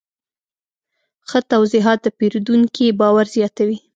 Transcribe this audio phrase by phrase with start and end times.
[1.29, 3.77] ښه توضیحات د پیرودونکي باور زیاتوي.